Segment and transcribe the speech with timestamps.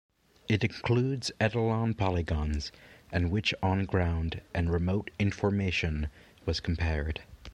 [0.49, 2.71] It includes etalon polygons
[3.13, 6.09] on which on-ground and remote information
[6.43, 7.21] was compared.